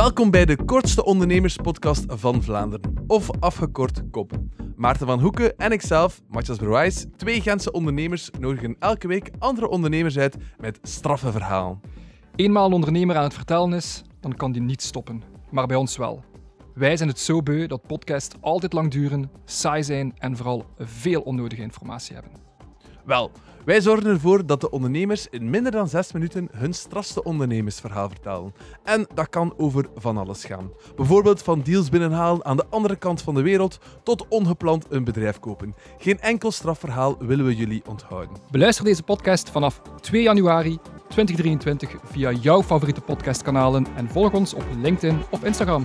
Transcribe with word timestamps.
Welkom 0.00 0.30
bij 0.30 0.44
de 0.44 0.64
kortste 0.64 1.04
ondernemerspodcast 1.04 2.04
van 2.08 2.42
Vlaanderen, 2.42 3.04
of 3.06 3.30
afgekort 3.40 4.02
KOP. 4.10 4.32
Maarten 4.76 5.06
van 5.06 5.20
Hoeken 5.20 5.56
en 5.56 5.72
ikzelf, 5.72 6.20
Matthias 6.28 6.58
Brouwijs, 6.58 7.06
twee 7.16 7.40
Gentse 7.40 7.72
ondernemers, 7.72 8.30
nodigen 8.38 8.76
elke 8.78 9.08
week 9.08 9.30
andere 9.38 9.68
ondernemers 9.68 10.18
uit 10.18 10.36
met 10.58 10.78
straffe 10.82 11.32
verhalen. 11.32 11.80
Eenmaal 12.36 12.66
een 12.66 12.72
ondernemer 12.72 13.16
aan 13.16 13.22
het 13.24 13.34
vertellen 13.34 13.72
is, 13.72 14.02
dan 14.20 14.34
kan 14.34 14.52
die 14.52 14.62
niet 14.62 14.82
stoppen. 14.82 15.22
Maar 15.50 15.66
bij 15.66 15.76
ons 15.76 15.96
wel. 15.96 16.24
Wij 16.74 16.96
zijn 16.96 17.08
het 17.08 17.18
zo 17.18 17.42
beu 17.42 17.66
dat 17.66 17.86
podcasts 17.86 18.36
altijd 18.40 18.72
lang 18.72 18.90
duren, 18.90 19.30
saai 19.44 19.82
zijn 19.82 20.14
en 20.18 20.36
vooral 20.36 20.66
veel 20.78 21.20
onnodige 21.20 21.62
informatie 21.62 22.14
hebben. 22.14 22.32
Wel, 23.04 23.30
wij 23.64 23.80
zorgen 23.80 24.10
ervoor 24.10 24.46
dat 24.46 24.60
de 24.60 24.70
ondernemers 24.70 25.28
in 25.28 25.50
minder 25.50 25.72
dan 25.72 25.88
zes 25.88 26.12
minuten 26.12 26.48
hun 26.52 26.72
strafste 26.72 27.22
ondernemersverhaal 27.22 28.08
vertellen. 28.08 28.54
En 28.84 29.06
dat 29.14 29.28
kan 29.28 29.54
over 29.56 29.86
van 29.94 30.16
alles 30.16 30.44
gaan. 30.44 30.70
Bijvoorbeeld 30.96 31.42
van 31.42 31.62
deals 31.62 31.88
binnenhalen 31.88 32.44
aan 32.44 32.56
de 32.56 32.66
andere 32.70 32.96
kant 32.96 33.22
van 33.22 33.34
de 33.34 33.42
wereld 33.42 33.78
tot 34.02 34.28
ongepland 34.28 34.86
een 34.88 35.04
bedrijf 35.04 35.38
kopen. 35.38 35.74
Geen 35.98 36.20
enkel 36.20 36.50
strafverhaal 36.50 37.16
willen 37.18 37.46
we 37.46 37.56
jullie 37.56 37.82
onthouden. 37.88 38.36
Beluister 38.50 38.84
deze 38.84 39.02
podcast 39.02 39.50
vanaf 39.50 39.80
2 40.00 40.22
januari 40.22 40.78
2023 41.08 41.96
via 42.04 42.32
jouw 42.32 42.62
favoriete 42.62 43.00
podcastkanalen 43.00 43.86
en 43.96 44.08
volg 44.08 44.32
ons 44.32 44.54
op 44.54 44.64
LinkedIn 44.82 45.22
of 45.30 45.44
Instagram. 45.44 45.82